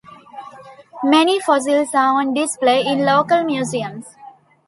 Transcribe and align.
Many 1.03 1.39
fossils 1.39 1.93
are 1.93 2.17
on 2.19 2.33
display 2.33 2.81
in 2.83 3.05
local 3.05 3.43
museums. 3.43 4.07